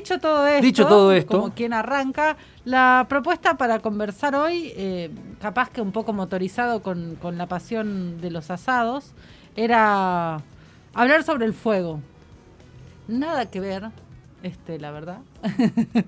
[0.00, 1.38] dicho todo esto, Dicho todo esto.
[1.40, 7.16] como quien arranca, la propuesta para conversar hoy, eh, capaz que un poco motorizado con,
[7.16, 9.12] con la pasión de los asados,
[9.56, 10.40] era
[10.94, 12.00] hablar sobre el fuego.
[13.08, 13.88] Nada que ver,
[14.42, 15.18] este, la verdad.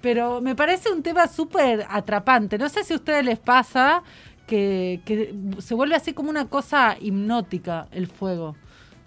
[0.00, 2.58] Pero me parece un tema súper atrapante.
[2.58, 4.02] No sé si a ustedes les pasa
[4.46, 8.54] que, que se vuelve así como una cosa hipnótica el fuego.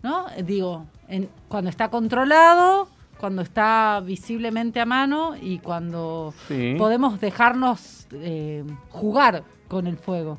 [0.03, 0.25] ¿No?
[0.43, 2.87] Digo, en- cuando está controlado,
[3.19, 6.75] cuando está visiblemente a mano y cuando Sí.
[6.77, 10.37] podemos dejarnos eh, jugar con el fuego.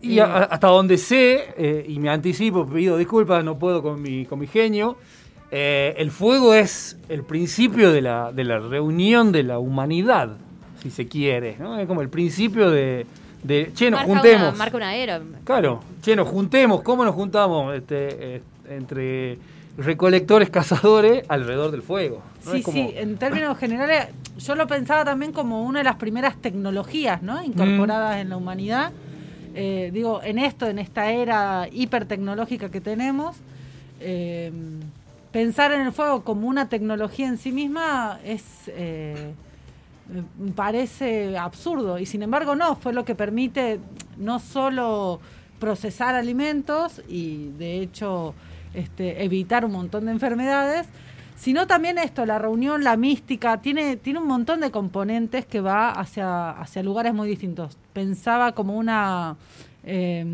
[0.00, 4.26] Y a- hasta donde sé, eh, y me anticipo, pido disculpas, no puedo con mi,
[4.26, 4.96] con mi genio,
[5.50, 10.36] eh, el fuego es el principio de la, de la reunión de la humanidad,
[10.82, 11.78] si se quiere, ¿no?
[11.78, 13.06] Es como el principio de,
[13.42, 14.48] de che, nos marca juntemos.
[14.48, 15.22] Una, marca una era.
[15.44, 17.74] Claro, che, nos juntemos, ¿cómo nos juntamos?
[17.74, 19.38] Este, eh, entre
[19.76, 22.22] recolectores, cazadores, alrededor del fuego.
[22.44, 22.52] ¿no?
[22.52, 26.36] Sí, como- sí, en términos generales, yo lo pensaba también como una de las primeras
[26.36, 27.42] tecnologías, ¿no?
[27.42, 28.92] Incorporadas en la humanidad.
[29.54, 33.36] Eh, digo, en esto, en esta era hipertecnológica que tenemos,
[34.00, 34.52] eh,
[35.32, 39.32] pensar en el fuego como una tecnología en sí misma es eh,
[40.54, 43.80] parece absurdo y sin embargo no, fue lo que permite
[44.18, 45.20] no solo
[45.58, 48.34] procesar alimentos y de hecho
[48.74, 50.86] este, evitar un montón de enfermedades,
[51.36, 55.90] sino también esto, la reunión, la mística, tiene, tiene un montón de componentes que va
[55.90, 57.76] hacia, hacia lugares muy distintos.
[57.92, 59.36] Pensaba como una
[59.84, 60.24] eh,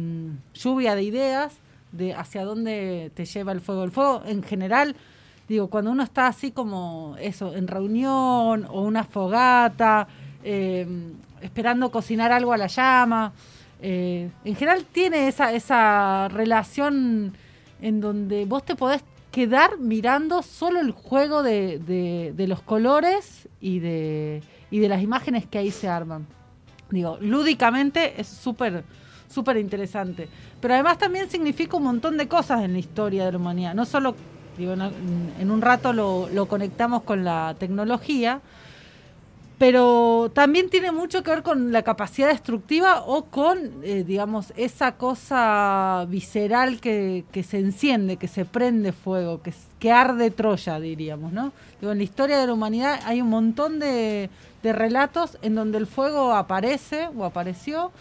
[0.54, 1.54] lluvia de ideas
[1.92, 3.84] de hacia dónde te lleva el fuego.
[3.84, 4.94] El fuego en general,
[5.48, 10.06] digo, cuando uno está así como eso, en reunión o una fogata,
[10.44, 10.86] eh,
[11.40, 13.32] esperando cocinar algo a la llama,
[13.82, 17.32] eh, en general tiene esa, esa relación
[17.82, 21.78] en donde vos te podés quedar mirando solo el juego de,
[22.36, 26.26] de- los colores y de, y de las imágenes que ahí se arman.
[26.90, 28.84] Digo, lúdicamente es súper
[29.28, 30.28] súper interesante.
[30.60, 33.74] Pero además también significa un montón de cosas en la historia de la humanidad.
[33.76, 34.16] No solo,
[34.58, 34.82] digo, en,
[35.38, 38.40] en un rato lo, lo conectamos con la tecnología,
[39.60, 44.92] pero también tiene mucho que ver con la capacidad destructiva o con, eh, digamos, esa
[44.92, 49.42] cosa visceral que, se enciende, que se prende fuego,
[49.78, 51.52] que, arde Troya, diríamos, ¿no?
[51.82, 54.30] En la historia de la humanidad hay un montón de,
[54.62, 57.92] de relatos en donde el fuego aparece o apareció.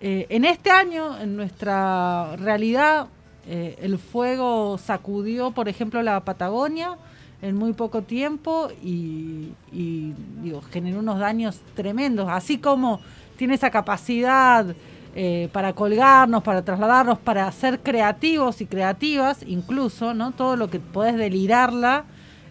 [0.00, 3.08] Eh, en este año, en nuestra realidad,
[3.48, 6.96] eh, el fuego sacudió, por ejemplo, la Patagonia
[7.42, 13.00] en muy poco tiempo y, y, digo, generó unos daños tremendos, así como
[13.36, 14.66] tiene esa capacidad
[15.14, 20.32] eh, para colgarnos, para trasladarnos, para ser creativos y creativas, incluso, ¿no?
[20.32, 22.04] Todo lo que podés delirarla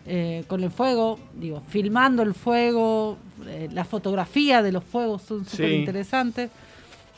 [0.06, 5.46] eh, con el fuego, digo, filmando el fuego, eh, la fotografía de los fuegos son
[5.46, 6.50] súper interesantes.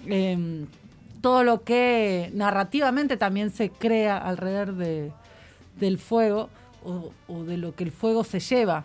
[0.05, 0.65] Eh,
[1.21, 5.11] todo lo que narrativamente también se crea alrededor de,
[5.79, 6.49] del fuego
[6.83, 8.83] o, o de lo que el fuego se lleva.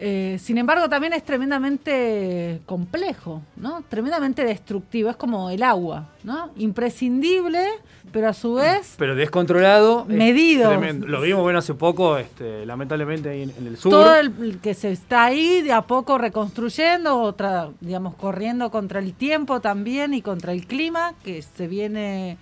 [0.00, 3.82] Eh, sin embargo, también es tremendamente complejo, ¿no?
[3.88, 5.10] Tremendamente destructivo.
[5.10, 6.52] Es como el agua, ¿no?
[6.56, 7.66] Imprescindible,
[8.12, 10.06] pero a su vez Pero descontrolado.
[10.08, 10.72] es Medido.
[11.04, 13.90] Lo vimos bueno hace poco, este, lamentablemente ahí en, en el sur.
[13.90, 19.00] todo el el que se está ahí de a poco reconstruyendo, otra, digamos, corriendo contra
[19.00, 22.38] el tiempo también y contra el clima, que se viene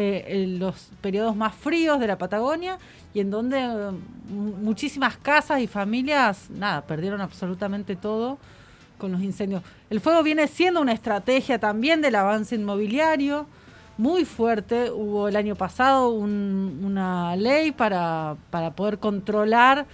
[0.00, 2.78] eh, en los periodos más fríos de la Patagonia
[3.14, 3.90] y en donde eh,
[4.30, 8.38] mu- muchísimas casas y familias, nada, perdieron absolutamente todo
[8.96, 9.62] con los incendios.
[9.90, 13.46] El fuego viene siendo una estrategia también del avance inmobiliario
[13.96, 14.90] muy fuerte.
[14.92, 19.86] Hubo el año pasado un- una ley para, para poder controlar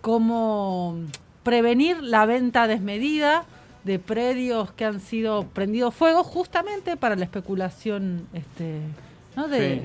[0.00, 0.96] cómo
[1.42, 3.44] prevenir la venta desmedida
[3.84, 8.80] de predios que han sido prendidos fuego justamente para la especulación este
[9.36, 9.48] ¿no?
[9.48, 9.82] de, Sí.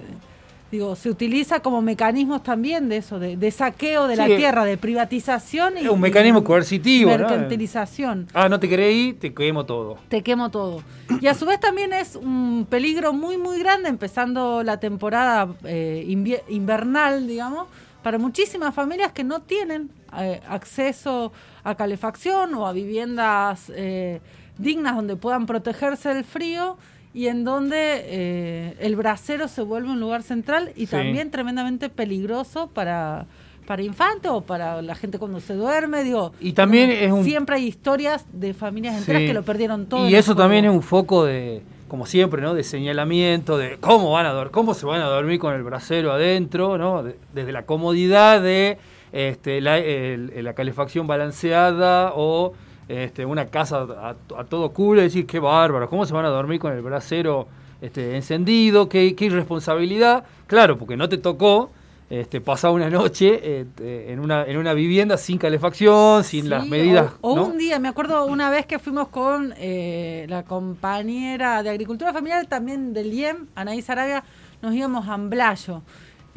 [0.71, 4.65] digo se utiliza como mecanismos también de eso de, de saqueo de la Sí, tierra
[4.65, 7.17] de privatización y un mecanismo coercitivo, ¿no?
[7.17, 9.97] mercantilización Ah, no te creí, te quemo todo.
[10.09, 10.81] te quemo todo.
[11.21, 16.03] Y a su vez también es un peligro muy, muy grande, empezando la temporada eh,
[16.49, 17.67] invernal, digamos,
[18.03, 21.31] para muchísimas familias que no tienen eh, acceso
[21.63, 24.19] a calefacción o a viviendas eh,
[24.57, 26.77] dignas donde puedan protegerse del frío
[27.15, 30.91] y en donde eh, el brasero se vuelve un lugar central y Sí.
[30.91, 33.25] también tremendamente peligroso para
[33.65, 36.33] para infantes o para la gente cuando se duerme, digo.
[36.39, 39.27] Y también como es un- Siempre hay historias de familias enteras Sí.
[39.27, 40.07] que lo perdieron todo.
[40.07, 42.53] Y eso también es un foco de, como siempre, ¿no?
[42.53, 46.11] De señalamiento, de cómo van a dormir, cómo se van a dormir con el brasero
[46.11, 47.01] adentro, ¿no?
[47.01, 48.77] De- desde la comodidad de
[49.11, 52.53] este, la, el- la calefacción balanceada o
[52.87, 56.29] este, una casa a, a todo culo y decir, qué bárbaro, ¿cómo se van a
[56.29, 57.47] dormir con el brasero
[57.81, 58.89] este, encendido?
[58.89, 60.23] ¿Qué, qué irresponsabilidad?
[60.47, 61.71] Claro, porque no te tocó
[62.09, 66.67] este, pasar una noche este, en, una, en una vivienda sin calefacción, sin Sí, las
[66.67, 67.13] medidas.
[67.21, 67.45] O, o ¿no?
[67.45, 72.45] un día, me acuerdo una vez que fuimos con eh, la compañera de Agricultura Familiar,
[72.45, 74.23] también del IEM, Anaís Arabia,
[74.61, 75.81] nos íbamos a Amblayo.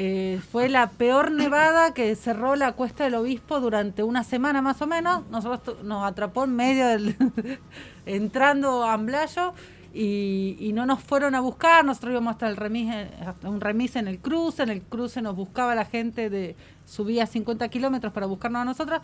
[0.00, 4.80] Eh, fue la peor nevada que cerró la Cuesta del Obispo durante una semana más
[4.80, 5.24] o menos.
[5.30, 7.16] Nosotros nos atrapó en medio del.
[8.06, 9.54] entrando a Amblayo
[9.92, 11.84] y, y no nos fueron a buscar.
[11.84, 12.94] Nosotros íbamos hasta el remis,
[13.26, 14.62] hasta un remis en el cruce.
[14.62, 16.56] En el cruce nos buscaba la gente de.
[16.84, 19.00] subía 50 kilómetros para buscarnos a nosotros.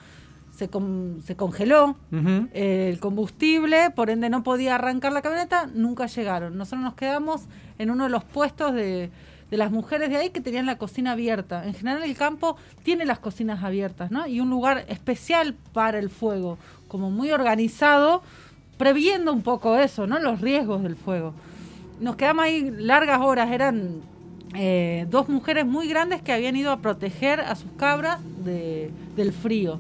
[0.53, 1.97] Se, con- se congeló
[2.53, 6.57] eh, el combustible, por ende no podía arrancar la camioneta, nunca llegaron.
[6.57, 7.47] Nosotros nos quedamos
[7.79, 9.11] en uno de los puestos de,
[9.51, 11.65] de las mujeres de ahí que tenían la cocina abierta.
[11.67, 14.27] En general el campo tiene las cocinas abiertas, ¿no?
[14.27, 16.59] Y un lugar especial para el fuego,
[16.89, 18.23] como muy organizado,
[18.79, 20.19] previendo un poco eso, ¿no?
[20.19, 21.35] Los riesgos del fuego.
[22.01, 24.01] Nos quedamos ahí largas horas, eran
[24.57, 29.33] eh, dos mujeres muy grandes que habían ido a proteger a sus cabras de- del
[29.33, 29.79] frío.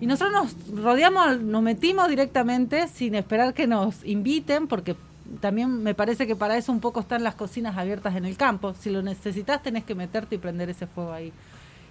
[0.00, 0.32] Y nosotros
[0.70, 4.94] nos rodeamos, nos metimos directamente sin esperar que nos inviten, porque
[5.40, 8.74] también me parece que para eso un poco están las cocinas abiertas en el campo.
[8.74, 11.32] Si lo necesitas, tenés que meterte y prender ese fuego ahí.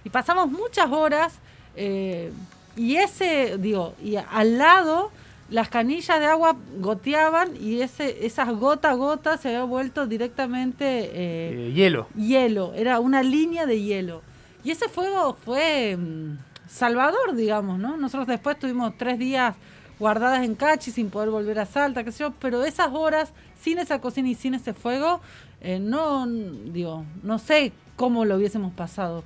[0.04, 1.34] Y pasamos muchas horas,
[1.74, 2.32] eh,
[2.76, 5.10] y ese, digo, y al lado
[5.48, 10.84] las canillas de agua goteaban y ese, esas gota a gota se había vuelto directamente
[10.84, 12.08] eh, Eh, hielo.
[12.16, 14.22] hielo, era una línea de hielo.
[14.64, 17.96] Y ese fuego fue mm, salvador, digamos, ¿no?
[17.96, 19.54] Nosotros después tuvimos tres días
[19.98, 23.78] guardadas en Cachi sin poder volver a Salta, qué sé yo, pero esas horas sin
[23.78, 25.20] esa cocina y sin ese fuego,
[25.60, 29.24] eh, no, digo, no sé cómo lo hubiésemos pasado.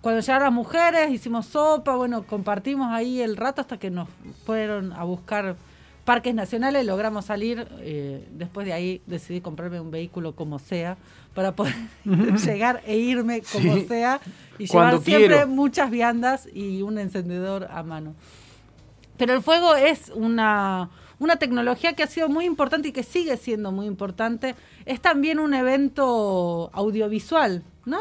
[0.00, 4.08] Cuando llegaron las mujeres, hicimos sopa, bueno, compartimos ahí el rato hasta que nos
[4.44, 5.56] fueron a buscar
[6.04, 10.96] parques nacionales, logramos salir, eh, después de ahí decidí comprarme un vehículo como sea,
[11.34, 11.74] para poder
[12.46, 13.86] llegar e irme como Sí.
[13.88, 14.20] sea,
[14.58, 15.48] y Cuando llevar siempre quiero.
[15.48, 18.14] muchas viandas y un encendedor a mano.
[19.16, 23.36] Pero el fuego es una, una tecnología que ha sido muy importante y que sigue
[23.36, 24.54] siendo muy importante.
[24.84, 27.98] Es también un evento audiovisual, ¿no?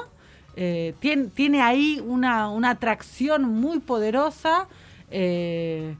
[0.58, 4.68] Eh, tiene, tiene ahí una, una atracción muy poderosa,
[5.12, 5.96] eh,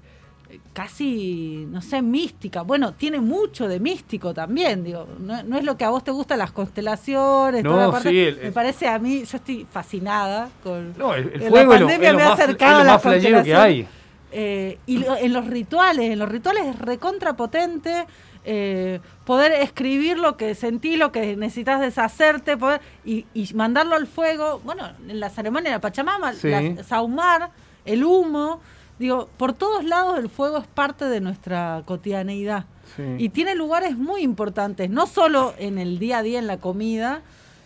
[0.74, 2.62] casi, no sé, mística.
[2.62, 5.08] Bueno, tiene mucho de místico también, digo.
[5.20, 8.10] No, no es lo que a vos te gusta, las constelaciones, No, toda la parte.
[8.10, 10.98] sí, el- Me parece a mí, yo estoy fascinada con...
[10.98, 12.94] No, el, fuego la es lo, pandemia es lo me ha acercado a lo la
[12.94, 13.88] más flashero que hay.
[14.32, 18.06] Eh, y lo- en los rituales, en los rituales es recontrapotente
[18.48, 24.06] eh, poder escribir lo que sentí, lo que necesitas deshacerte, poder y, y mandarlo al
[24.06, 24.62] fuego.
[24.64, 26.50] Bueno, en la ceremonia de la Pachamama, Sí.
[26.50, 27.50] la- saumar,
[27.86, 28.60] el humo.
[29.00, 32.66] Digo, por todos lados el fuego es parte de nuestra cotidianeidad.
[32.96, 33.04] Sí.
[33.18, 37.22] Y tiene lugares muy importantes, no solo en el día a día, en la comida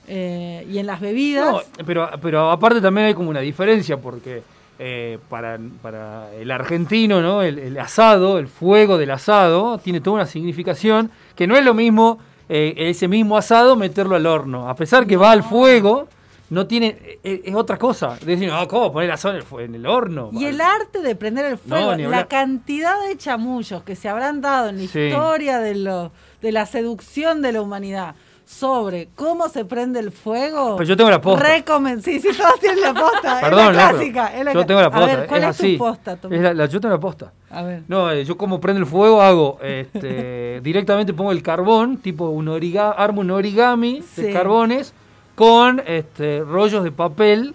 [0.08, 1.52] eh, y en las bebidas.
[1.52, 4.42] No, pero, pero aparte también hay como una diferencia porque
[4.80, 7.42] eh, para, para el argentino, ¿no?
[7.42, 11.74] El, el asado, el fuego del asado, tiene toda una significación que no es lo
[11.74, 14.70] mismo eh, ese mismo asado meterlo al horno.
[14.70, 16.08] A pesar que va al fuego,
[16.50, 18.18] no tiene, eh, es otra cosa.
[18.26, 20.30] Decir, no, ¿cómo poner el asado en el, fu- en el horno?
[20.34, 24.42] Y el arte de prender el fuego, No, la cantidad de chamullos que se habrán
[24.42, 25.00] dado en la Sí.
[25.00, 28.16] historia de, lo, de la seducción de la humanidad
[28.50, 30.76] sobre cómo se prende el fuego.
[30.76, 31.48] Pero yo tengo la posta.
[31.48, 33.40] Recomen sí, sí, todos tienen la posta.
[33.40, 34.28] Perdón, es la clásica.
[34.36, 35.74] es la yo tengo la A posta, ver, ¿cuál es, es, así.
[35.74, 36.18] tu posta?
[36.32, 37.32] Es la, la- yo tengo la posta.
[37.52, 37.84] A ver.
[37.88, 42.48] No, eh, yo como prendo el fuego hago este, directamente pongo el carbón, tipo un
[42.48, 44.24] origami, armo un origami Sí.
[44.24, 44.94] de carbones
[45.36, 47.54] con este, rollos de papel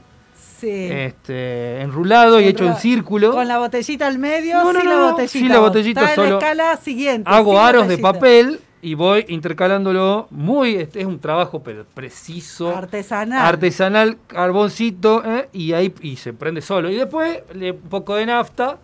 [0.60, 0.88] Sí.
[0.90, 3.32] este, enrulado y hecho en círculo.
[3.32, 5.38] Con la botellita al medio, No, no, sin no, la botellita.
[5.38, 7.28] sin la botellita, Está en solo la escala siguiente.
[7.30, 13.46] Hago aros de papel y voy intercalándolo muy, este es un trabajo pero preciso, Artesanal.
[13.46, 15.48] artesanal, carboncito, ¿eh?
[15.52, 16.90] y ahí y se prende solo.
[16.90, 18.76] Y después le un poco de nafta.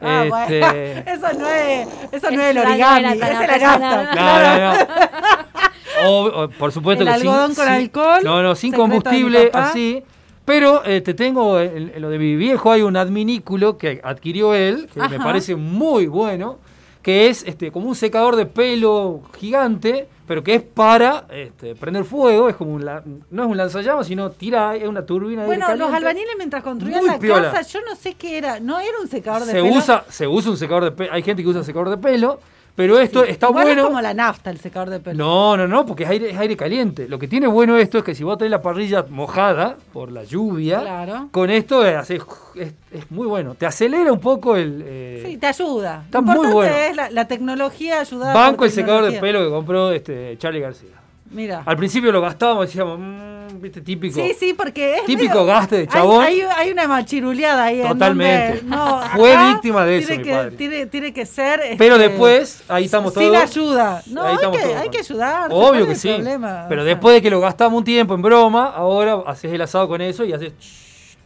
[0.00, 1.02] Ah, este, bueno.
[1.06, 4.14] Eso no es, eso no es el no origami, era es el nafta.
[4.14, 6.08] No, no, no.
[6.08, 9.50] O, o, por supuesto El que sin- algodón con sin- alcohol, No, no, sin combustible,
[9.54, 10.02] así.
[10.44, 14.52] Pero eh, te tengo, en, en lo de mi viejo hay un adminículo que adquirió
[14.54, 16.58] él, que me parece muy bueno,
[17.04, 22.04] que es este como un secador de pelo gigante, pero que es para este, prender
[22.04, 25.46] fuego, es como un, la- no es un lanzallamas, sino tira, es una turbina de
[25.46, 27.52] Bueno, los albañiles mientras construían Muy la piola.
[27.52, 29.74] casa, yo no sé qué era, no era un secador de se pelo.
[29.76, 32.40] usa, se usa un secador de pelo, hay gente que usa secador de pelo,
[32.76, 33.70] pero esto Sí, está bueno.
[33.82, 35.16] es como la nafta el secador de pelo.
[35.24, 37.08] No, no, no, porque es aire, es aire caliente.
[37.08, 40.24] Lo que tiene bueno esto es que si vos tenés la parrilla mojada por la
[40.24, 41.28] lluvia, Claro.
[41.30, 42.24] con esto es, haces-
[42.56, 43.54] es, es muy bueno.
[43.54, 44.82] Te acelera un poco el...
[44.86, 46.02] eh, Sí, te ayuda.
[46.04, 46.74] está Lo muy bueno.
[46.74, 48.34] es la, la tecnología ayudada.
[48.34, 50.90] banco el secador de pelo que compró este Charlie García.
[51.34, 51.62] Mira.
[51.66, 54.14] Al principio lo gastábamos, decíamos, "Mm, viste, típico.
[54.14, 56.22] Sí, sí, porque es Típico medio- gaste de chabón.
[56.24, 57.80] Hay, hay una machiruleada ahí.
[57.80, 58.60] en Totalmente.
[58.62, 60.50] donde, no, Fue víctima de eso, tiene mi que, padre.
[60.56, 61.60] Tiene, tiene que ser.
[61.76, 63.36] Pero este, después, ahí estamos sin todos.
[63.42, 64.02] ayuda.
[64.06, 65.00] No, hay que, todos, hay que Juan.
[65.00, 65.48] ayudar.
[65.52, 66.08] Obvio ¿cuál que sí.
[66.14, 66.66] problema?
[66.68, 69.60] Pero O sea, después de que lo gastamos un tiempo en broma, ahora haces el
[69.60, 70.52] asado con eso y haces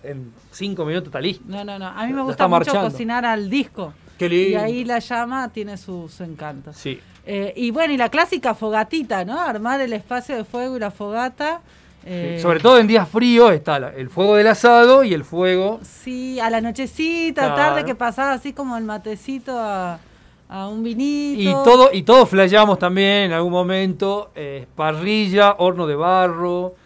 [0.03, 1.45] en cinco minutos está listo.
[1.47, 1.87] No, no, no.
[1.89, 2.91] A mí me gusta mucho marchando.
[2.91, 3.93] cocinar al disco.
[4.19, 4.51] Qué lindo.
[4.51, 6.73] Y ahí la llama tiene su, su encanto.
[6.73, 6.99] Sí.
[7.31, 9.39] Eh, y bueno, y la clásica fogatita, ¿no?
[9.39, 11.61] Armar el espacio de fuego y la fogata.
[12.07, 15.79] eh, Sobre todo en días fríos está la- el fuego del asado y el fuego.
[15.83, 17.57] Sí, a la nochecita, Claro.
[17.57, 19.99] tarde que pasaba así como el matecito a,
[20.49, 21.43] a un vinito.
[21.43, 26.77] Y todo, y todos flayamos también en algún momento, eh, parrilla, horno de barro,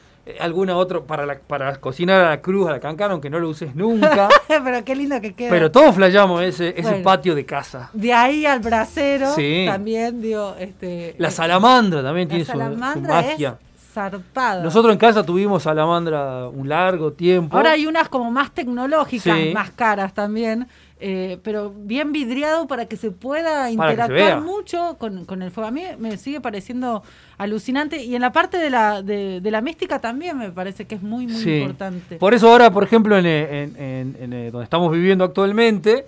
[0.41, 3.49] alguna otra para la, para cocinar a la cruz, a la cancana, aunque no lo
[3.49, 4.29] uses nunca.
[4.49, 5.51] Pero qué lindo que queda.
[5.51, 7.03] pero todos flayamos ese, ese Bueno.
[7.03, 7.91] patio de casa.
[7.93, 9.65] De ahí al brasero Sí.
[9.69, 11.15] también, digo, este...
[11.19, 13.59] La eh, salamandra también la tiene su, su salamandra magia.
[13.75, 14.63] es zarpada.
[14.63, 17.57] Nosotros en casa tuvimos salamandra un largo tiempo.
[17.57, 19.51] Ahora hay unas como más tecnológicas, Sí.
[19.53, 20.67] más caras también,
[21.05, 25.67] eh, pero bien vidriado para que se pueda interactuar mucho con, con el fuego.
[25.69, 27.03] A mí me sigue pareciendo
[27.39, 30.95] alucinante y en la parte de la, de, de la mística también me parece que
[30.95, 31.57] es muy, muy Sí.
[31.57, 32.17] importante.
[32.17, 36.05] Por eso ahora, por ejemplo, en, eh, en- en- en, eh, donde estamos viviendo actualmente,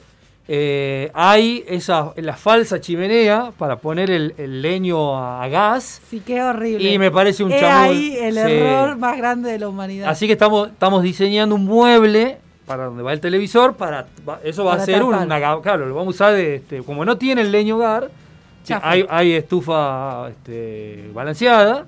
[0.47, 6.03] eh, hay esa la falsa chimenea para poner el, el leño a, a gas.
[6.09, 6.89] Sí, qué horrible.
[6.93, 7.65] Y me parece un chamul.
[7.67, 8.41] ahí el Sí.
[8.41, 10.09] error más grande de la humanidad.
[10.11, 14.65] Así que estamos, estamos diseñando un mueble para donde va el televisor, para va- eso
[14.65, 15.27] va Para a ser tapar.
[15.27, 18.11] una claro, lo vamos a usar de, este, como no tiene el leño hogar,
[18.83, 21.85] hay, hay estufa este, balanceada,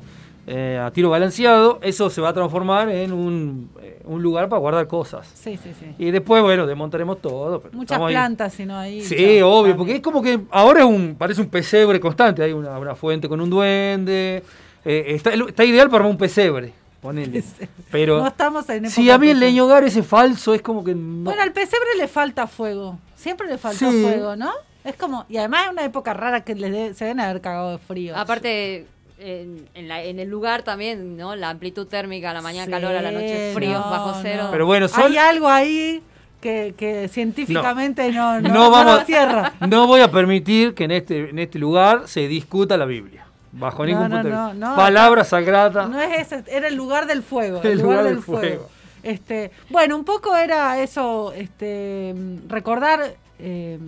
[0.47, 4.61] eh, a tiro balanceado, eso se va a transformar en un, eh, un lugar para
[4.61, 5.26] guardar cosas.
[5.35, 5.87] Sí, sí, sí.
[5.99, 7.61] Y después, bueno, desmontaremos todo.
[7.62, 8.14] pero Muchas estamos ahí.
[8.14, 9.00] plantas, sino ahí.
[9.00, 9.76] Sí, obvio, también.
[9.78, 12.42] porque es como que ahora es un, parece un pesebre constante.
[12.45, 14.42] Hay una, una fuente con un duende.
[14.85, 17.43] eh, está, está ideal para un pesebre, ponele.
[17.91, 19.47] Pero No estamos en si a mí el pesebre.
[19.53, 21.25] leño hogar ese falso es como que no.
[21.25, 22.99] Bueno, al pesebre le falta fuego.
[23.17, 24.03] Siempre le faltó Sí.
[24.03, 24.50] fuego, ¿no?
[24.85, 27.73] Es como, y además es una época rara que les de- se deben haber cagado
[27.73, 28.17] de frío.
[28.17, 28.87] Aparte,
[29.19, 31.35] en, en la- en el lugar también, ¿no?
[31.35, 34.45] La amplitud térmica, a la mañana Sí, calor, a la noche fríos no, bajo cero.
[34.45, 34.50] no.
[34.50, 36.03] Pero bueno, son- Hay algo ahí
[36.41, 39.55] que, que científicamente no, no, no no vamos, lo cierra.
[39.67, 43.25] no voy a permitir que en este, en este lugar se discuta la Biblia.
[43.58, 44.54] Bajo No, ningún no, punto de vista.
[44.54, 44.76] no.
[44.76, 45.86] Palabra sagrada.
[45.86, 47.60] No es ese, era el lugar del fuego.
[47.64, 48.40] El El, lugar, lugar del del fuego.
[48.40, 48.68] fuego.
[49.02, 52.14] Este, bueno, un poco era eso, este,
[52.48, 53.78] recordar eh,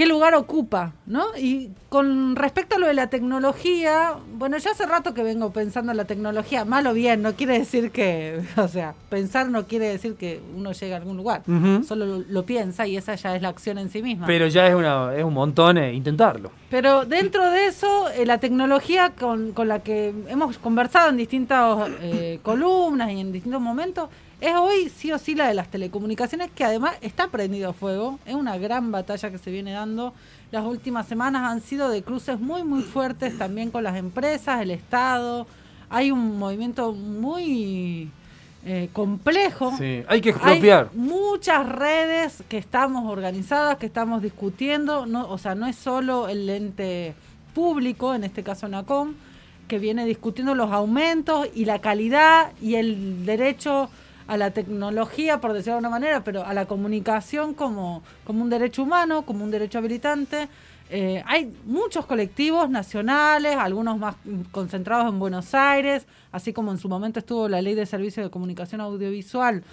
[0.00, 1.26] qué lugar ocupa, ¿no?
[1.36, 5.90] Y con respecto a lo de la tecnología, bueno, ya hace rato que vengo pensando
[5.92, 9.90] en la tecnología, mal o bien, no quiere decir que, o sea, pensar no quiere
[9.90, 11.42] decir que uno llegue a algún lugar,
[11.86, 14.26] solo lo, lo piensa y esa ya es la acción en sí misma.
[14.26, 16.50] Pero ya es, una, es un montón eh, intentarlo.
[16.70, 21.90] Pero dentro de eso, eh, la tecnología con, con la que hemos conversado en distintas
[22.00, 24.08] eh, columnas y en distintos momentos,
[24.40, 28.18] es hoy sí o sí la de las telecomunicaciones, que además está prendido a fuego.
[28.24, 30.14] Es una gran batalla que se viene dando.
[30.50, 34.70] Las últimas semanas han sido de cruces muy, muy fuertes también con las empresas, el
[34.70, 35.46] Estado.
[35.90, 38.10] Hay un movimiento muy
[38.64, 39.74] eh, complejo.
[39.76, 40.88] Sí, hay que expropiar.
[40.92, 46.28] Hay muchas redes que estamos organizadas, que estamos discutiendo, no, o sea, no es solo
[46.28, 47.14] el ente
[47.54, 49.14] público, en este caso NACOM,
[49.68, 53.90] que viene discutiendo los aumentos y la calidad y el derecho
[54.30, 58.48] a la tecnología, por decirlo de alguna manera, pero a la comunicación como, como un
[58.48, 60.48] derecho humano, como un derecho habilitante.
[60.88, 64.14] Eh, hay muchos colectivos nacionales, algunos más
[64.52, 68.30] concentrados en Buenos Aires, así como en su momento estuvo la Ley de Servicios de
[68.30, 69.64] Comunicación Audiovisual,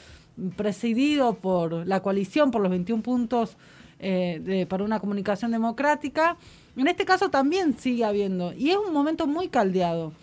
[0.56, 3.58] presidido por la coalición por los 21 puntos
[4.00, 6.36] eh, para una comunicación democrática.
[6.76, 10.14] En este caso también sigue habiendo, y es un momento muy caldeado.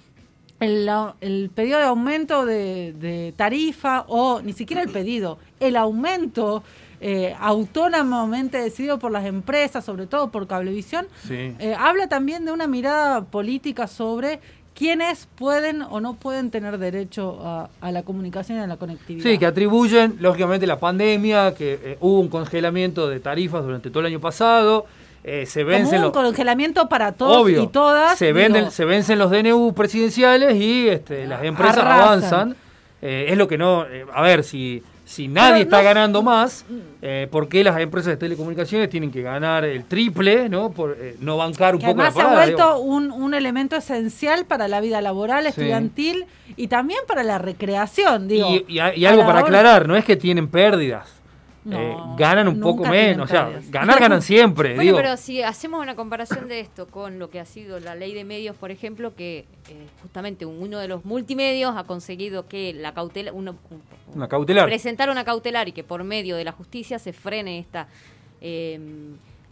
[0.65, 0.89] El,
[1.21, 6.63] el pedido de aumento de, de tarifa o ni siquiera el pedido, el aumento
[7.01, 11.55] eh, autónomamente decidido por las empresas, sobre todo por Cablevisión, Sí.
[11.59, 14.41] eh, habla también de una mirada política sobre
[14.75, 19.23] quiénes pueden o no pueden tener derecho a, a la comunicación y a la conectividad.
[19.23, 24.01] Sí, que atribuyen, lógicamente, la pandemia, que eh, hubo un congelamiento de tarifas durante todo
[24.01, 24.87] el año pasado
[25.27, 28.19] eh, se vencen Como un congelamiento para todos y todas.
[28.19, 32.55] Se, venden, se vencen los DNU presidenciales y este, las empresas avanzan.
[33.01, 33.87] Eh, es lo que no.
[33.87, 36.67] Eh, a ver, si, si nadie está ganando más,
[37.01, 40.71] eh, ¿por qué las empresas de telecomunicaciones tienen que ganar el triple, no?
[40.71, 44.83] Por no bancar un poco además se ha vuelto un, un, elemento esencial para la
[44.83, 46.27] vida laboral, estudiantil
[46.57, 48.49] y también para la recreación, digo.
[48.51, 51.24] Y, y algo para aclarar, no es que tienen pérdidas
[51.71, 53.25] eh, ganan un poco menos.
[53.25, 54.75] O sea, ganar ganan siempre.
[54.75, 58.15] bueno, pero si hacemos una comparación de esto con lo que ha sido la ley
[58.15, 62.93] de medios, por ejemplo, que eh, justamente uno de los multimedios ha conseguido que la
[62.93, 63.57] cautela, uno,
[64.15, 64.67] una cautelar.
[64.67, 67.89] presentar una cautelar y que por medio de la justicia se frene esta
[68.41, 68.79] eh,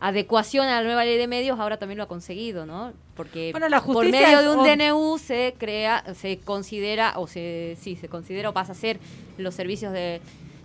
[0.02, 2.92] adecuación a la nueva ley de medios, ahora también lo ha conseguido, ¿no?
[3.14, 8.50] Porque por medio de un DNU se crea, se considera, o se, sí, se considera
[8.50, 8.98] o pasa a ser
[9.38, 10.20] los servicios de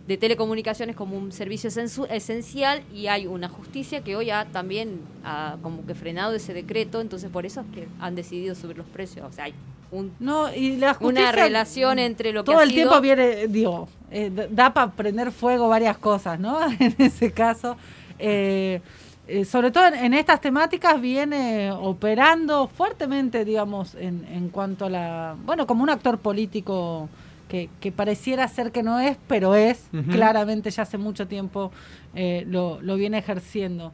[0.07, 1.69] de telecomunicaciones como un servicio
[2.09, 7.01] esencial y hay una justicia que hoy ha también ha como que frenado ese decreto,
[7.01, 9.27] entonces por eso es que han decidido subir los precios.
[9.29, 9.53] O sea, hay
[9.91, 14.31] un, no, y la una relación entre lo que todo el tiempo viene, digo, eh,
[14.49, 16.59] da para prender fuego varias cosas, ¿no?
[16.79, 17.75] en ese caso.
[18.17, 18.81] Eh,
[19.27, 25.35] eh, sobre todo en, estas temáticas viene operando fuertemente, digamos, en, en cuanto a la,
[25.45, 27.09] bueno, como un actor político
[27.47, 31.71] que, pareciera ser que no es, pero es, claramente ya hace mucho tiempo
[32.15, 33.93] eh, lo, viene ejerciendo.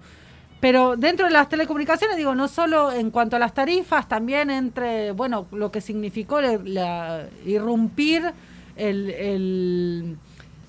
[0.59, 5.11] Pero dentro de las telecomunicaciones, digo, no solo en cuanto a las tarifas, también entre,
[5.11, 8.31] bueno, lo que significó la, irrumpir
[8.77, 10.17] el,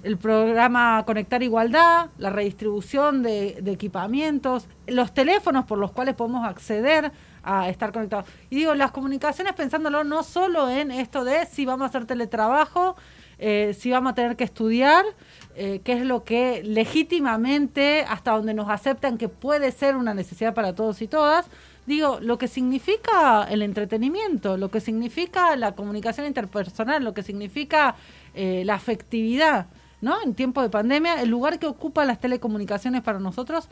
[0.02, 6.44] el, programa Conectar Igualdad, la redistribución de, de equipamientos, los teléfonos por los cuales podemos
[6.46, 7.12] acceder
[7.44, 8.26] a estar conectados.
[8.50, 12.96] Y digo, las comunicaciones pensándolo no solo en esto de si vamos a hacer teletrabajo,
[13.38, 15.04] eh, si vamos a tener que estudiar,
[15.56, 20.54] eh, qué es lo que legítimamente, hasta donde nos aceptan que puede ser una necesidad
[20.54, 21.46] para todos y todas,
[21.86, 27.96] digo, lo que significa el entretenimiento, lo que significa la comunicación interpersonal, lo que significa
[28.34, 29.66] eh, la afectividad,
[30.00, 30.22] ¿no?
[30.22, 33.68] En tiempo de pandemia, el lugar que ocupan las telecomunicaciones para nosotros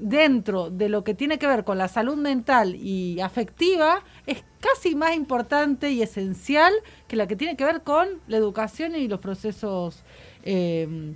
[0.00, 4.94] dentro de lo que tiene que ver con la salud mental y afectiva es casi
[4.94, 6.72] más importante y esencial
[7.06, 10.02] que la que tiene que ver con la educación y los procesos
[10.42, 11.14] em,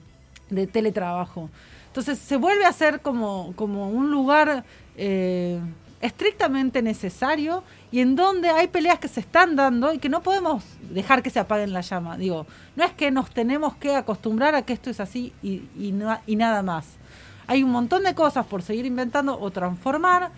[0.51, 1.51] de teletrabajo.
[1.87, 4.65] Entonces se vuelve a ser como, como un lugar
[4.97, 5.61] eh,
[6.01, 10.65] estrictamente necesario y en donde hay peleas que se están dando y que no podemos
[10.91, 12.19] dejar que se apaguen la llama.
[12.19, 16.37] Digo, no es que nos tenemos que acostumbrar a que esto es así y, y
[16.37, 16.99] nada más
[17.47, 20.31] hay un montón de cosas por seguir inventando o transformar.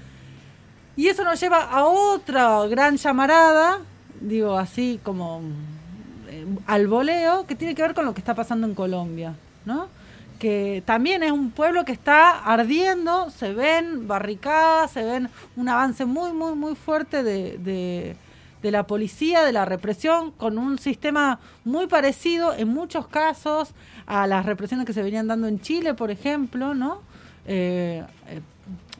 [0.97, 3.81] Y eso nos lleva a otra gran llamarada,
[4.21, 5.43] digo así como
[6.29, 9.35] eh, al voleo, que tiene que ver con lo que está pasando en Colombia,
[9.67, 9.89] ¿no?
[10.39, 16.05] Que también es un pueblo que está ardiendo, se ven barricadas, se ven un avance
[16.07, 18.17] muy, muy, muy fuerte de de
[18.71, 23.75] la policía, de la represión, con un sistema muy parecido en muchos casos
[24.07, 27.03] a las represiones que se venían dando en Chile, por ejemplo, ¿no?
[27.47, 28.41] Eh, eh,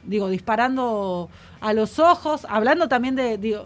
[0.03, 3.65] digo, disparando a los ojos, hablando también de, digo,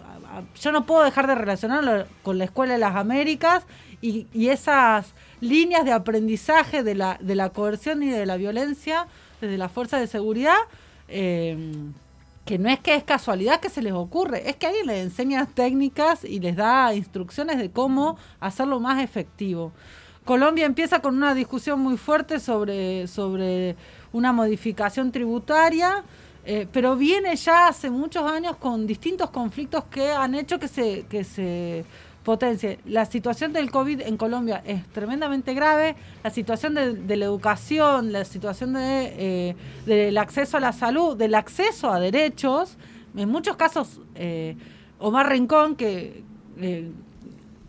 [0.60, 3.64] yo no puedo dejar de relacionarlo con la Escuela de las Américas
[4.02, 9.08] y, esas líneas de aprendizaje de la, de la coerción y de la violencia
[9.40, 10.58] desde la fuerza de seguridad.
[11.08, 11.58] Eh,
[12.46, 15.46] que no es que es casualidad que se les ocurre, es que alguien les enseña
[15.46, 19.72] técnicas y les da instrucciones de cómo hacerlo más efectivo.
[20.26, 23.76] Colombia empieza con una discusión muy fuerte sobre, sobre
[24.14, 26.04] una modificación tributaria,
[26.46, 31.06] eh, pero viene ya hace muchos años con distintos conflictos que han hecho que se,
[31.08, 31.86] que se
[32.24, 32.78] potencia.
[32.86, 38.26] La situación del COVID en Colombia es tremendamente grave, la situación de, la educación, la
[38.26, 39.56] situación de, eh,
[39.86, 42.78] del acceso a la salud, del acceso a derechos,
[43.16, 44.56] en muchos casos, eh,
[45.00, 46.24] Omar Rincón, que
[46.58, 46.92] eh,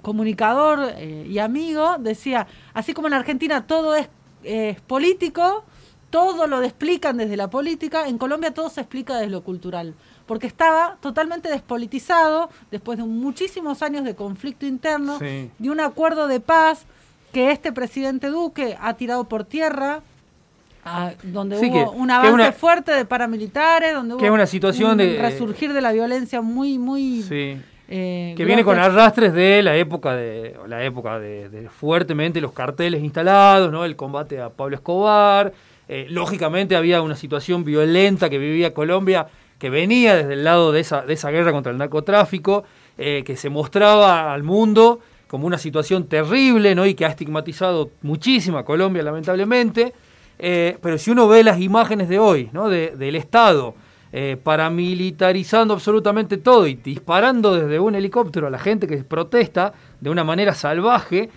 [0.02, 4.08] comunicador y amigo, decía, así como en Argentina todo es,
[4.88, 5.64] político,
[6.10, 9.94] todo lo explican desde la política, en Colombia todo se explica desde lo cultural
[10.32, 16.40] porque estaba totalmente despolitizado después de muchísimos años de conflicto interno, de un acuerdo de
[16.40, 16.86] paz
[17.34, 20.00] que este presidente Duque ha tirado por tierra.
[21.22, 25.82] donde hubo un avance fuerte de paramilitares, donde hubo una situación un de resurgir de
[25.82, 27.22] la violencia muy, muy
[27.90, 33.02] eh, que viene con arrastres de la época de la época de, fuertemente los carteles
[33.02, 33.84] instalados, ¿no?
[33.84, 35.52] El combate a Pablo Escobar.
[35.88, 39.26] Eh, lógicamente había una situación violenta que vivía Colombia
[39.62, 42.64] que venía desde el lado de esa, de esa guerra contra el narcotráfico,
[42.98, 44.98] eh, que se mostraba al mundo
[45.28, 46.84] como una situación terrible ¿no?
[46.84, 49.92] y que ha estigmatizado muchísimo a Colombia, lamentablemente.
[50.36, 52.68] Eh, pero si uno ve las imágenes de hoy, ¿no?
[52.68, 53.76] del Estado,
[54.12, 60.10] eh, paramilitarizando absolutamente todo y disparando desde un helicóptero a la gente que protesta de
[60.10, 61.30] una manera salvaje.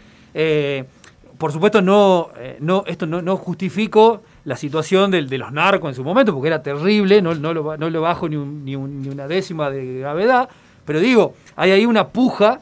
[1.37, 5.89] Por supuesto, no, eh, no, esto no, no justifico la situación de, de los narcos
[5.89, 9.27] en su momento, porque era terrible, no, no, lo, no lo bajo ni, ni, una
[9.27, 10.49] décima de gravedad,
[10.85, 12.59] pero digo, hay ahí una puja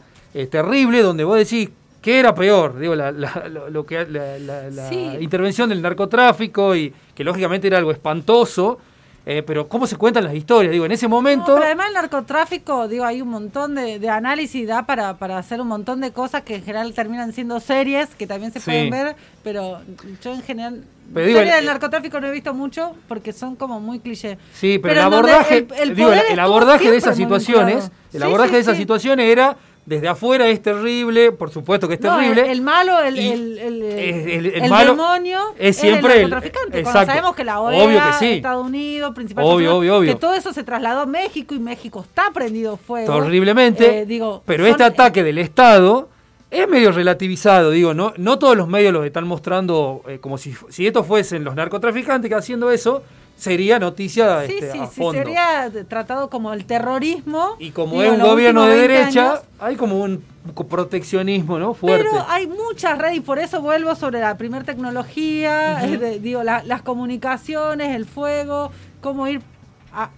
[0.50, 1.70] terrible donde vos decís,
[2.04, 2.78] ¿Qué era peor?
[2.78, 8.78] Digo, la, lo, que, la, intervención del narcotráfico y que lógicamente era algo espantoso,
[9.26, 11.54] eh, pero cómo se cuentan las historias, digo, en ese momento...
[11.54, 15.62] pero además el narcotráfico, digo, hay un montón de, de análisis, da para, para hacer
[15.62, 19.16] un montón de cosas que en general terminan siendo series, que también se pueden ver,
[19.42, 19.80] pero
[20.22, 20.84] yo en general...
[21.14, 24.38] series del narcotráfico no he visto mucho porque son como muy cliché.
[24.54, 28.76] Sí, pero, el abordaje, el, digo, el, abordaje de esas situaciones, el abordaje de esas
[28.76, 29.56] situaciones era
[29.86, 32.50] desde afuera es terrible, por supuesto que es terrible.
[32.52, 36.84] El, malo, el, el, el, demonio es siempre el narcotraficante.
[36.84, 41.54] Cuando sabemos que la OEA, Estados Unidos, principalmente, que todo eso se trasladó a México
[41.54, 43.14] y México está prendido fuego.
[43.14, 44.00] Horriblemente.
[44.00, 46.10] Eh, digo, pero este ataque del Estado
[46.54, 50.56] es medio relativizado, digo, no, no todos los medios lo están mostrando eh, como si,
[50.70, 53.04] si estos fuesen los narcotraficantes que haciendo eso,
[53.36, 57.56] sería noticia sí, este, sí, sí, sería tratado como el terrorismo.
[57.60, 60.24] Y como es un gobierno de derecha, hay como un
[60.70, 61.74] proteccionismo, ¿no?
[61.74, 62.04] Fuerte.
[62.04, 65.82] Pero hay muchas redes y por eso vuelvo sobre la primer tecnología,
[66.22, 69.42] digo, las comunicaciones, el fuego, cómo ir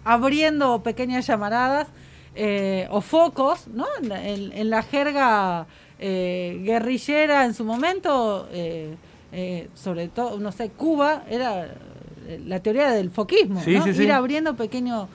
[0.04, 1.88] abriendo pequeñas llamaradas
[2.36, 3.86] eh, o focos, ¿no?
[4.02, 5.68] En, la jerga
[6.00, 8.96] eh, guerrillera en su momento, eh,
[9.74, 11.76] sobre todo, no sé, Cuba era
[12.46, 15.08] la teoría del foquismo, ir abriendo pequeños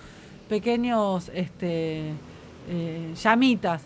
[0.51, 2.09] pequeños este,
[2.69, 3.83] eh, llamitas.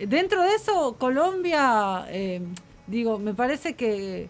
[0.00, 2.42] Dentro de eso, Colombia, eh,
[2.88, 4.28] digo, me parece que,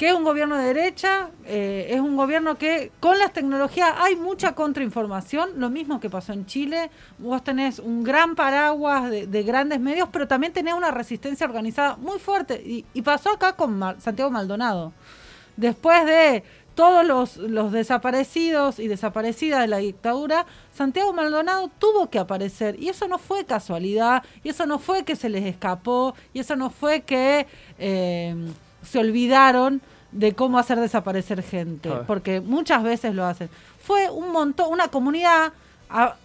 [0.00, 4.16] que, es un gobierno de derecha, eh, es un gobierno que con las tecnologías hay
[4.16, 9.78] mucha contrainformación, lo mismo que pasó en Chile, vos tenés un gran paraguas de, grandes
[9.78, 14.94] medios, pero también tenés una resistencia organizada muy fuerte, y, pasó acá con Santiago Maldonado.
[15.58, 17.04] Después de todos
[17.38, 22.80] los, desaparecidos y desaparecidas de la dictadura, Santiago Maldonado tuvo que aparecer.
[22.80, 26.56] Y eso no fue casualidad, y eso no fue que se les escapó, y eso
[26.56, 27.46] no fue que
[27.78, 28.34] eh,
[28.82, 29.82] se olvidaron
[30.12, 33.48] de cómo hacer desaparecer gente, porque muchas veces lo hacen.
[33.78, 35.52] Fue un montón, una comunidad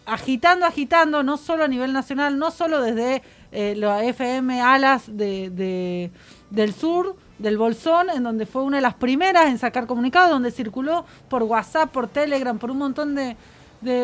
[0.05, 6.11] agitando, agitando, no solo a nivel nacional, no solo desde eh, la FM Alas de,
[6.49, 10.51] del Sur, del Bolsón, en donde fue una de las primeras en sacar comunicados, donde
[10.51, 13.35] circuló por WhatsApp, por Telegram, por un montón de,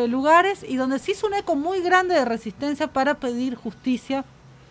[0.08, 4.24] lugares y donde se hizo un eco muy grande de resistencia para pedir justicia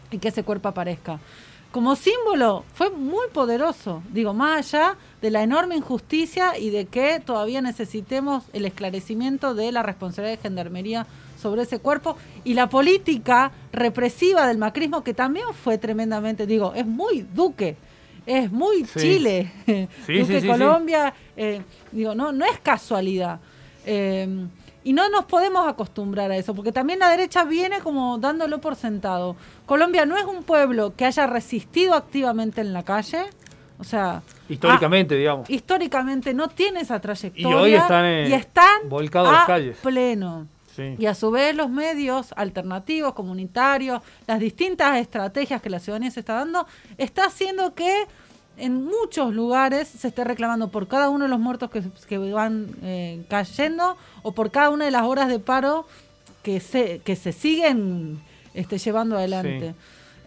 [0.09, 1.19] y que ese cuerpo aparezca.
[1.71, 7.21] Como símbolo fue muy poderoso, digo, más allá de la enorme injusticia y de que
[7.21, 11.07] todavía necesitemos el esclarecimiento de la responsabilidad de Gendarmería
[11.41, 16.85] sobre ese cuerpo y la política represiva del macrismo que también fue tremendamente, digo, es
[16.85, 17.77] muy duque
[18.25, 19.51] es muy Chile.
[20.05, 23.39] Sí, Colombia, eh, digo, no, no es casualidad.
[23.85, 24.27] Eh,
[24.83, 28.75] y no nos podemos acostumbrar a eso, porque también la derecha viene como dándolo por
[28.75, 29.35] sentado.
[29.65, 33.25] Colombia no es un pueblo que haya resistido activamente en la calle,
[33.79, 34.23] o sea...
[34.49, 35.49] Históricamente, digamos.
[35.49, 37.49] Históricamente no tiene esa trayectoria.
[37.49, 39.77] Y hoy están, y están volcados a las calles.
[39.77, 40.47] pleno.
[40.97, 46.21] Y a su vez los medios alternativos, comunitarios, las distintas estrategias que la ciudadanía se
[46.21, 46.65] está dando,
[46.97, 48.07] está haciendo que
[48.61, 51.69] en muchos lugares se esté reclamando por cada uno de los muertos
[52.07, 55.85] que, van eh, cayendo o por cada una de las horas de paro
[56.43, 58.21] que se, que se siguen
[58.53, 59.73] este, llevando adelante.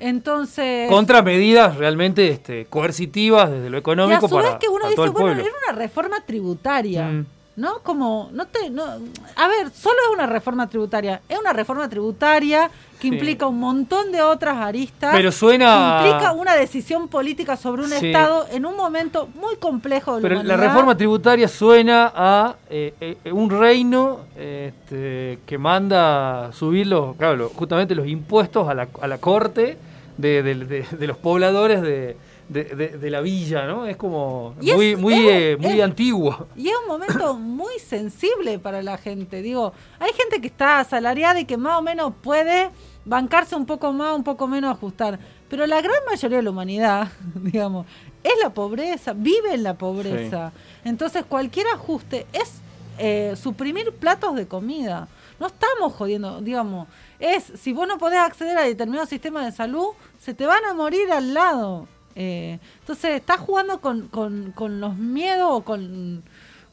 [0.01, 0.90] Entonces.
[0.90, 4.23] Contra medidas realmente este, coercitivas desde lo económico.
[4.23, 7.07] Y a su vez que uno dice, bueno, era una reforma tributaria.
[7.07, 7.27] Mm.
[7.57, 7.79] ¿No?
[7.83, 12.71] Como, no te, no, a ver, solo es una reforma tributaria, es una reforma tributaria
[13.01, 15.14] que implica un montón de otras aristas.
[15.14, 16.03] Pero suena...
[16.05, 20.43] Implica una decisión política sobre un Estado en un momento muy complejo de la Pero
[20.43, 27.51] la reforma tributaria suena a eh, eh, un reino este, que manda subir los, claro,
[27.55, 29.77] justamente los impuestos a la, a la corte
[30.17, 32.17] de los pobladores de
[32.48, 33.87] de, la villa, ¿no?
[33.87, 36.48] Es como muy, muy, eh, muy antiguo.
[36.57, 39.42] Y es un momento muy sensible para la gente.
[39.42, 42.70] Digo, hay gente que está asalariada y que más o menos puede
[43.04, 45.18] bancarse un poco más, un poco menos ajustar.
[45.48, 47.87] Pero la gran mayoría de la humanidad, digamos,
[48.22, 50.52] es la pobreza, vive en la pobreza.
[50.85, 52.61] Entonces cualquier ajuste es
[52.98, 55.09] eh, suprimir platos de comida.
[55.40, 59.88] No estamos jodiendo, digamos, es si vos no podés acceder a determinado sistema de salud,
[60.18, 61.88] se te van a morir al lado.
[62.16, 66.22] Eh, entonces, estás jugando con, con, los miedos o con,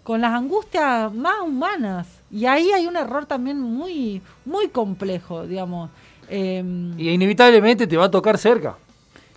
[0.03, 2.07] con las angustias más humanas.
[2.29, 5.89] Y ahí hay un error también muy, muy complejo, digamos.
[6.29, 8.77] Em, y inevitablemente te va a tocar cerca.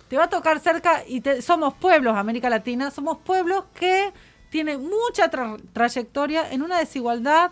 [0.07, 4.13] Te va a tocar cerca y somos pueblos, América Latina, somos pueblos que
[4.49, 5.29] tienen mucha
[5.73, 7.51] trayectoria en una desigualdad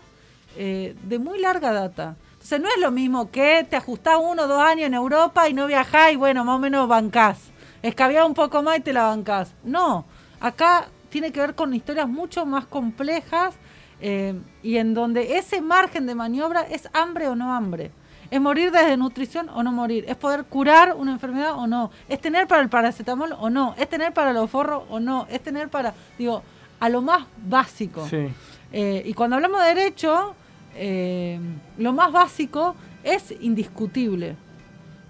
[0.56, 2.16] eh, de muy larga data.
[2.32, 5.54] Entonces no es lo mismo que te ajustás uno o dos años en Europa y
[5.54, 7.38] no viajás y bueno, más o menos bancás.
[7.84, 9.52] Escabiás un poco más y te la bancás.
[9.62, 10.06] No,
[10.40, 13.56] acá tiene que ver con historias mucho más complejas
[14.00, 17.90] eh, y en donde ese margen de maniobra es hambre o no hambre.
[18.30, 20.06] Es morir desde nutrición o no morir.
[20.08, 21.90] Es poder curar una enfermedad o no.
[22.08, 23.74] Es tener para el paracetamol o no.
[23.76, 25.26] Es tener para los forros o no.
[25.28, 26.42] Es tener para, digo,
[26.80, 28.08] a lo más básico.
[28.72, 30.34] Eh, y cuando hablamos de derecho,
[30.74, 31.38] eh,
[31.76, 34.36] lo más básico es indiscutible.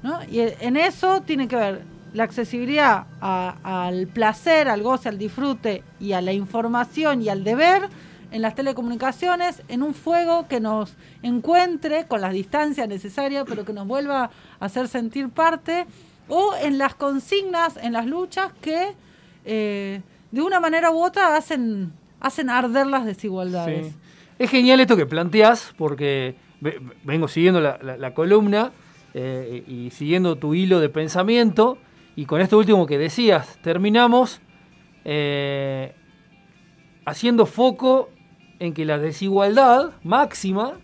[0.03, 0.25] ¿no?
[0.25, 6.13] Y en eso tiene que ver la accesibilidad al placer, al goce, al disfrute y
[6.13, 7.83] a la información y al deber
[8.31, 13.73] en las telecomunicaciones, en un fuego que nos encuentre con las distancias necesarias, pero que
[13.73, 15.87] nos vuelva a hacer sentir parte,
[16.29, 18.95] o en las consignas, en las luchas que
[19.45, 20.01] eh,
[20.31, 23.95] de una manera u otra hacen, hacen arder las desigualdades.
[24.39, 26.35] Es genial esto que planteas, porque
[27.05, 28.73] vengo siguiendo la, columna
[29.15, 31.79] eh, y siguiendo tu hilo de pensamiento,
[32.17, 34.41] y con esto último que decías, terminamos
[35.05, 35.93] eh,
[37.05, 38.11] haciendo foco
[38.61, 40.75] en que la desigualdad máxima,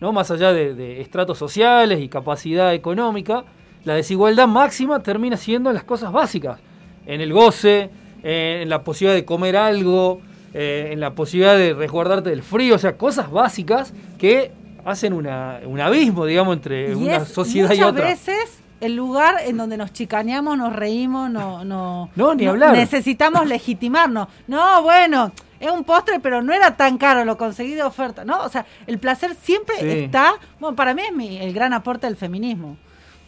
[0.00, 0.12] ¿no?
[0.12, 3.44] más allá de, estratos sociales y capacidad económica,
[3.84, 6.58] la desigualdad máxima termina siendo en las cosas básicas,
[7.06, 7.90] en el goce,
[8.22, 10.20] en la posibilidad de comer algo,
[10.54, 14.50] eh, en la posibilidad de resguardarte del frío, o sea, cosas básicas que
[14.84, 18.06] hacen una, un abismo, digamos, entre una sociedad y otra.
[18.06, 22.72] veces el lugar en donde nos chicaneamos, nos reímos, no, no, no ni hablar.
[22.72, 24.28] necesitamos legitimarnos.
[24.46, 28.42] No, bueno, es un postre, pero no era tan caro, lo conseguí de oferta, ¿no?
[28.42, 32.16] O sea, el placer siempre está, bueno, para mí es mi, el gran aporte del
[32.16, 32.76] feminismo.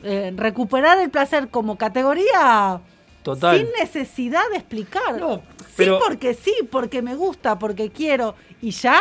[0.03, 2.81] Eh, recuperar el placer como categoría
[3.23, 3.59] Total.
[3.59, 5.19] sin necesidad de explicar.
[5.19, 5.43] No,
[5.77, 9.01] pero, sí porque sí, porque me gusta, porque quiero y ya.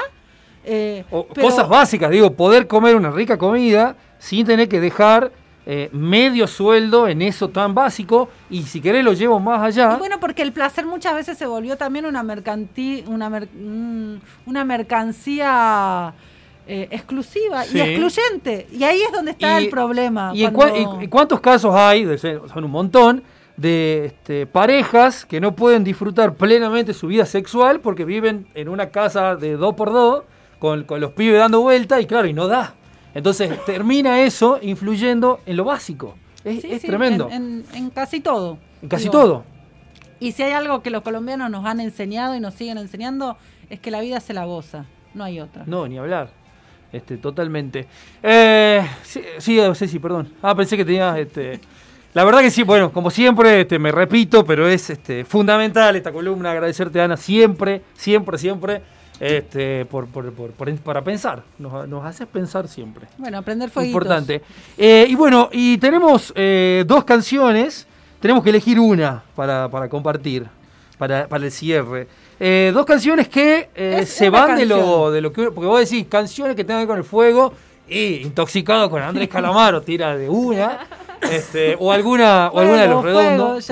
[0.65, 1.05] Eh,
[1.39, 5.31] cosas básicas, digo, poder comer una rica comida sin tener que dejar
[5.71, 9.97] eh, medio sueldo en eso tan básico y si querés lo llevo más allá.
[9.97, 13.47] bueno, porque el placer muchas veces se volvió también una, mercantí, una,
[14.47, 16.11] una mercancía
[16.65, 18.65] eh, exclusiva y excluyente.
[18.71, 20.31] Y ahí es donde está el problema.
[20.33, 20.47] ¿Y,
[21.07, 22.17] cuántos casos hay?
[22.17, 23.21] Son un montón
[23.55, 28.89] de este, parejas que no pueden disfrutar plenamente su vida sexual porque viven en una
[28.89, 30.23] casa de dos por dos
[30.57, 32.73] con, con los pibes dando vuelta y claro, y no da.
[33.13, 36.15] Entonces termina eso influyendo en lo básico.
[36.43, 37.29] Es, tremendo.
[37.29, 38.57] En, casi todo.
[38.81, 39.43] En casi todo.
[40.19, 43.37] Y si hay algo que los colombianos nos han enseñado y nos siguen enseñando,
[43.69, 44.85] es que la vida se la goza.
[45.13, 45.63] No hay otra.
[45.65, 46.29] No, ni hablar.
[46.91, 47.87] Este, totalmente.
[48.23, 50.33] Eh, sí, sí, sí, perdón.
[50.41, 51.59] Ah, pensé que tenías este.
[52.13, 56.11] La verdad que sí, bueno, como siempre, este, me repito, pero es este, fundamental esta
[56.11, 56.51] columna.
[56.51, 58.81] Agradecerte, Ana, siempre, siempre, siempre
[59.19, 61.43] este, por, por, por, para pensar.
[61.57, 63.07] Nos, nos haces pensar siempre.
[63.17, 64.41] Bueno, aprender fue Importante.
[64.77, 67.87] Eh, y bueno, y tenemos eh, dos canciones.
[68.19, 70.45] Tenemos que elegir una para, para compartir,
[70.97, 72.07] para, para el cierre.
[72.39, 73.69] Eh, dos canciones que
[74.05, 75.51] se van de lo, de lo que...
[75.51, 77.53] Porque vos decís, canciones que tengan que ver con el fuego
[77.87, 80.79] y intoxicado con Andrés Calamaro, tira de una.
[81.21, 83.69] Este, o alguna, o alguna de los redondos.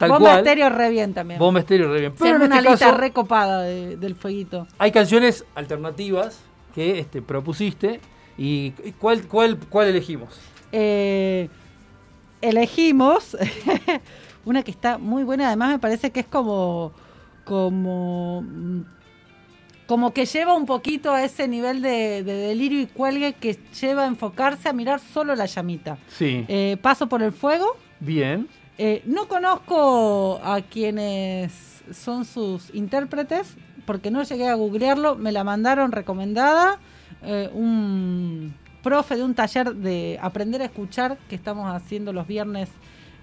[0.00, 1.38] Bomba estéreo re bien también.
[1.38, 2.14] Bomba estéreo re bien.
[2.18, 4.66] Pero en una este lista recopada del fueguito.
[4.78, 6.40] Hay canciones alternativas
[6.74, 8.00] que este, propusiste.
[8.36, 10.40] ¿Y cuál, cuál, cuál elegimos?
[10.72, 11.48] Eh,
[12.40, 13.36] elegimos
[14.44, 15.46] una que está muy buena.
[15.46, 16.92] Además, me parece que es como.
[17.44, 18.44] como
[19.86, 24.06] como que lleva un poquito a ese nivel de, delirio y cuelgue que lleva a
[24.06, 25.98] enfocarse a mirar solo la llamita.
[26.08, 26.44] Sí.
[26.48, 27.76] Eh, paso por el fuego.
[28.00, 28.48] Bien.
[28.76, 33.56] Eh, no conozco a quienes son sus intérpretes,
[33.86, 36.78] porque no llegué a googlearlo, me la mandaron recomendada.
[37.22, 42.68] Eh, un profe de un taller de aprender a escuchar que estamos haciendo los viernes,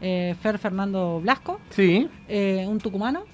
[0.02, 2.10] eh, Fer Fernando Blasco, sí.
[2.68, 3.26] un tucumano.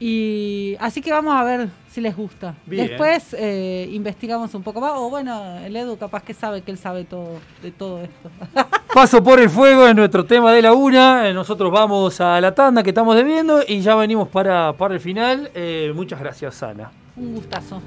[0.00, 2.54] Y así que vamos a ver si les gusta.
[2.66, 4.92] Después eh, investigamos un poco más.
[4.96, 8.30] O bueno, el Edu capaz que sabe que él sabe todo de todo esto.
[8.94, 11.28] Paso por el fuego es nuestro tema de la una.
[11.28, 15.00] Eh, nosotros vamos a la tanda que estamos debiendo y ya venimos para, para el
[15.00, 15.50] final.
[15.54, 16.90] Eh, muchas gracias, Ana.
[17.16, 17.80] Un gustazo.